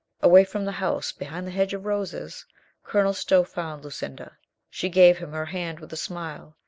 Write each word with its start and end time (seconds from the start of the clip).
Away 0.19 0.45
from 0.45 0.65
the 0.65 0.71
house, 0.71 1.11
behind 1.11 1.45
the 1.45 1.51
hedge 1.51 1.75
of 1.75 1.85
roses, 1.85 2.43
Colonel 2.83 3.13
Stow 3.13 3.43
found 3.43 3.83
Lucinda. 3.83 4.35
She 4.67 4.89
gave 4.89 5.19
him 5.19 5.31
her 5.31 5.45
hand 5.45 5.79
with 5.79 5.93
a 5.93 5.95
smile. 5.95 6.57